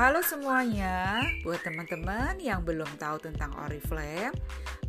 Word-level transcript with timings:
Halo 0.00 0.24
semuanya, 0.24 1.20
buat 1.44 1.60
teman-teman 1.60 2.40
yang 2.40 2.64
belum 2.64 2.88
tahu 2.96 3.20
tentang 3.20 3.52
Oriflame, 3.60 4.32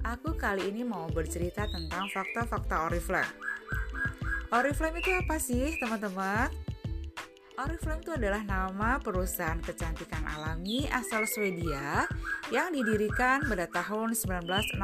aku 0.08 0.40
kali 0.40 0.72
ini 0.72 0.88
mau 0.88 1.12
bercerita 1.12 1.68
tentang 1.68 2.08
fakta-fakta 2.16 2.88
Oriflame. 2.88 3.28
Oriflame 4.56 5.04
itu 5.04 5.12
apa 5.12 5.36
sih, 5.36 5.76
teman-teman? 5.84 6.48
Oriflame 7.60 8.00
itu 8.08 8.16
adalah 8.16 8.40
nama 8.48 9.04
perusahaan 9.04 9.60
kecantikan 9.60 10.24
alami 10.32 10.88
asal 10.88 11.28
Swedia 11.28 12.08
yang 12.48 12.72
didirikan 12.72 13.44
pada 13.44 13.68
tahun 13.68 14.16
1967 14.16 14.80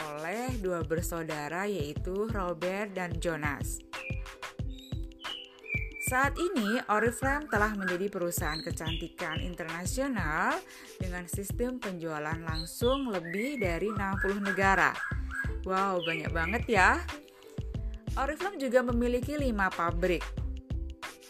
oleh 0.00 0.48
dua 0.64 0.80
bersaudara 0.80 1.68
yaitu 1.68 2.24
Robert 2.32 2.96
dan 2.96 3.12
Jonas. 3.20 3.91
Saat 6.12 6.36
ini, 6.36 6.76
Oriflame 6.92 7.48
telah 7.48 7.72
menjadi 7.72 8.12
perusahaan 8.12 8.60
kecantikan 8.60 9.40
internasional 9.40 10.60
dengan 11.00 11.24
sistem 11.24 11.80
penjualan 11.80 12.36
langsung 12.36 13.08
lebih 13.08 13.56
dari 13.56 13.88
60 13.88 14.44
negara. 14.44 14.92
Wow, 15.64 16.04
banyak 16.04 16.28
banget 16.28 16.68
ya. 16.68 17.00
Oriflame 18.20 18.60
juga 18.60 18.84
memiliki 18.84 19.40
5 19.40 19.72
pabrik. 19.72 20.20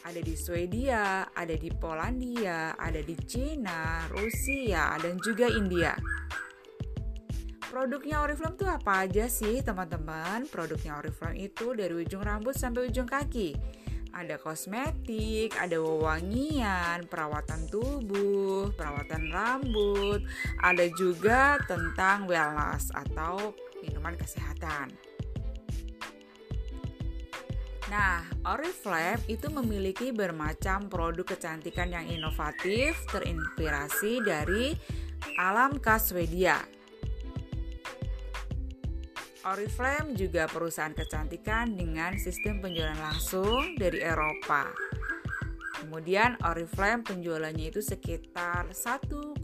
Ada 0.03 0.19
di 0.19 0.35
Swedia, 0.35 1.31
ada 1.31 1.55
di 1.55 1.71
Polandia, 1.71 2.75
ada 2.75 2.99
di 2.99 3.15
Cina, 3.23 4.11
Rusia, 4.11 4.99
dan 4.99 5.15
juga 5.23 5.47
India. 5.47 5.95
Produknya 7.71 8.19
Oriflame 8.27 8.59
itu 8.59 8.67
apa 8.67 9.07
aja 9.07 9.31
sih 9.31 9.63
teman-teman? 9.63 10.51
Produknya 10.51 10.99
Oriflame 10.99 11.39
itu 11.39 11.71
dari 11.71 11.95
ujung 11.95 12.27
rambut 12.27 12.59
sampai 12.59 12.91
ujung 12.91 13.07
kaki 13.07 13.79
ada 14.13 14.37
kosmetik, 14.37 15.57
ada 15.57 15.81
wewangian, 15.81 17.09
perawatan 17.09 17.65
tubuh, 17.69 18.69
perawatan 18.77 19.33
rambut, 19.33 20.21
ada 20.61 20.87
juga 20.97 21.57
tentang 21.65 22.29
wellness 22.29 22.93
atau 22.93 23.57
minuman 23.81 24.15
kesehatan. 24.17 24.93
Nah, 27.93 28.25
Oriflame 28.49 29.21
itu 29.29 29.53
memiliki 29.53 30.17
bermacam 30.17 30.89
produk 30.89 31.37
kecantikan 31.37 31.93
yang 31.93 32.09
inovatif 32.09 32.97
terinspirasi 33.13 34.25
dari 34.25 34.73
alam 35.37 35.77
khas 35.77 36.09
Swedia 36.09 36.57
Oriflame 39.43 40.15
juga 40.15 40.47
perusahaan 40.47 40.95
kecantikan 40.95 41.75
dengan 41.75 42.15
sistem 42.15 42.63
penjualan 42.63 42.95
langsung 42.95 43.75
dari 43.75 43.99
Eropa. 43.99 44.71
Kemudian 45.83 46.39
Oriflame 46.47 47.03
penjualannya 47.03 47.75
itu 47.75 47.83
sekitar 47.83 48.71
1,5 48.71 49.43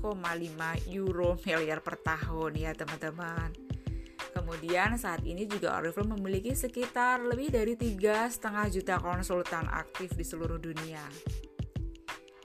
euro 0.94 1.34
miliar 1.42 1.82
per 1.82 1.98
tahun 1.98 2.52
ya 2.54 2.78
teman-teman. 2.78 3.50
Kemudian 4.30 4.94
saat 4.94 5.26
ini 5.26 5.50
juga 5.50 5.82
Oriflame 5.82 6.14
memiliki 6.14 6.54
sekitar 6.54 7.18
lebih 7.26 7.50
dari 7.50 7.74
3,5 7.74 8.70
juta 8.70 9.02
konsultan 9.02 9.66
aktif 9.66 10.14
di 10.14 10.22
seluruh 10.22 10.62
dunia. 10.62 11.02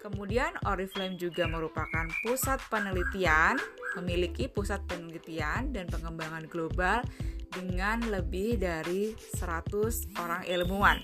Kemudian 0.02 0.58
Oriflame 0.66 1.22
juga 1.22 1.46
merupakan 1.46 2.10
pusat 2.26 2.58
penelitian, 2.74 3.62
memiliki 3.94 4.50
pusat 4.50 4.82
penelitian 4.90 5.70
dan 5.70 5.86
pengembangan 5.86 6.50
global 6.50 7.06
dengan 7.54 8.02
lebih 8.10 8.58
dari 8.58 9.14
100 9.38 10.18
orang 10.18 10.44
ilmuwan. 10.50 10.98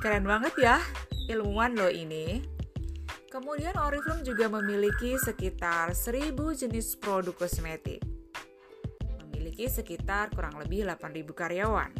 Keren 0.00 0.24
banget 0.24 0.54
ya, 0.56 0.76
ilmuwan 1.28 1.76
lo 1.76 1.92
ini. 1.92 2.40
Kemudian 3.30 3.78
Oriflame 3.78 4.26
juga 4.26 4.50
memiliki 4.50 5.14
sekitar 5.20 5.94
1000 5.94 6.34
jenis 6.56 6.98
produk 6.98 7.36
kosmetik. 7.36 8.02
Memiliki 9.28 9.70
sekitar 9.70 10.34
kurang 10.34 10.58
lebih 10.58 10.88
8000 10.88 11.30
karyawan. 11.30 11.92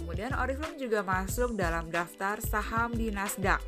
Kemudian 0.00 0.32
Oriflame 0.38 0.80
juga 0.80 1.04
masuk 1.04 1.58
dalam 1.58 1.92
daftar 1.92 2.40
saham 2.40 2.96
di 2.96 3.12
Nasdaq 3.12 3.60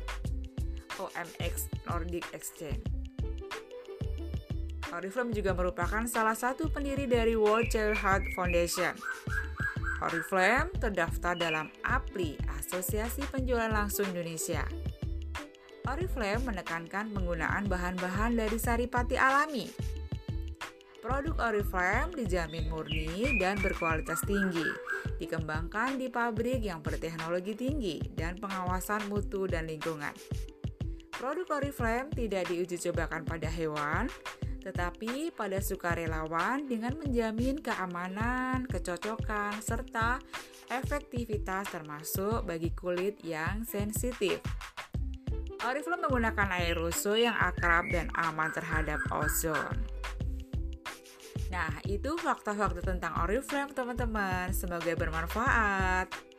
OMX 0.97 1.69
Nordic 1.85 2.25
Exchange. 2.31 2.94
Oriflame 4.93 5.33
juga 5.33 5.57
merupakan 5.57 6.05
salah 6.05 6.37
satu 6.37 6.69
pendiri 6.69 7.09
dari 7.09 7.33
World 7.33 7.73
Child 7.73 7.97
Heart 7.97 8.23
Foundation. 8.37 8.93
Oriflame 10.03 10.69
terdaftar 10.77 11.33
dalam 11.33 11.73
APLI, 11.81 12.37
Asosiasi 12.61 13.25
Penjualan 13.31 13.71
Langsung 13.71 14.05
Indonesia. 14.13 14.61
Oriflame 15.89 16.41
menekankan 16.45 17.09
penggunaan 17.13 17.65
bahan-bahan 17.65 18.37
dari 18.37 18.57
saripati 18.61 19.17
alami. 19.17 19.65
Produk 21.01 21.37
Oriflame 21.37 22.17
dijamin 22.17 22.65
murni 22.69 23.37
dan 23.37 23.61
berkualitas 23.61 24.21
tinggi, 24.25 24.65
dikembangkan 25.21 26.01
di 26.01 26.09
pabrik 26.09 26.65
yang 26.65 26.81
berteknologi 26.81 27.53
tinggi 27.53 28.01
dan 28.17 28.41
pengawasan 28.41 29.05
mutu 29.05 29.45
dan 29.45 29.69
lingkungan. 29.69 30.13
Produk 31.13 31.61
Oriflame 31.61 32.09
tidak 32.17 32.49
diuji 32.49 32.81
cobakan 32.89 33.21
pada 33.21 33.45
hewan, 33.47 34.09
tetapi 34.65 35.29
pada 35.29 35.61
sukarelawan 35.61 36.65
dengan 36.65 36.97
menjamin 36.97 37.61
keamanan, 37.61 38.65
kecocokan, 38.65 39.61
serta 39.61 40.17
efektivitas 40.73 41.69
termasuk 41.69 42.41
bagi 42.49 42.73
kulit 42.73 43.21
yang 43.21 43.61
sensitif. 43.61 44.41
Oriflame 45.61 46.09
menggunakan 46.09 46.49
aerosol 46.57 47.21
yang 47.21 47.37
akrab 47.37 47.93
dan 47.93 48.09
aman 48.17 48.49
terhadap 48.49 48.97
ozon. 49.13 49.77
Nah, 51.53 51.71
itu 51.85 52.17
fakta-fakta 52.17 52.81
tentang 52.81 53.21
Oriflame, 53.21 53.71
teman-teman. 53.71 54.49
Semoga 54.49 54.91
bermanfaat. 54.97 56.34